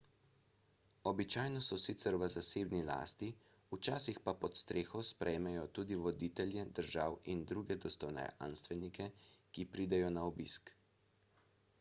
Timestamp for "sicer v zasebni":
1.83-2.79